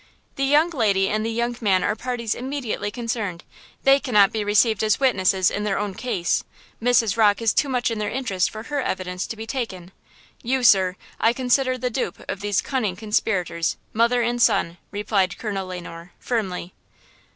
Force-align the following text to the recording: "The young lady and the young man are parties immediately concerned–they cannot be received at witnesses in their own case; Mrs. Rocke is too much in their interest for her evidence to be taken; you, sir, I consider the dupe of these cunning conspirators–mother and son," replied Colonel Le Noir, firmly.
"The 0.35 0.45
young 0.45 0.71
lady 0.71 1.09
and 1.09 1.23
the 1.23 1.29
young 1.29 1.55
man 1.61 1.83
are 1.83 1.95
parties 1.95 2.33
immediately 2.33 2.89
concerned–they 2.89 3.99
cannot 3.99 4.31
be 4.31 4.43
received 4.43 4.81
at 4.83 4.99
witnesses 4.99 5.51
in 5.51 5.63
their 5.63 5.77
own 5.77 5.93
case; 5.93 6.43
Mrs. 6.81 7.17
Rocke 7.17 7.39
is 7.39 7.53
too 7.53 7.69
much 7.69 7.91
in 7.91 7.99
their 7.99 8.09
interest 8.09 8.49
for 8.49 8.63
her 8.63 8.81
evidence 8.81 9.27
to 9.27 9.35
be 9.35 9.45
taken; 9.45 9.91
you, 10.41 10.63
sir, 10.63 10.95
I 11.19 11.33
consider 11.33 11.77
the 11.77 11.91
dupe 11.91 12.23
of 12.27 12.39
these 12.39 12.61
cunning 12.61 12.95
conspirators–mother 12.95 14.23
and 14.23 14.41
son," 14.41 14.79
replied 14.89 15.37
Colonel 15.37 15.67
Le 15.67 15.79
Noir, 15.79 16.13
firmly. 16.19 16.73